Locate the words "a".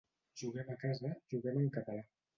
0.75-0.77